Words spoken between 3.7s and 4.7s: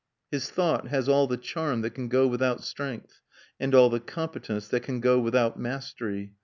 all the competence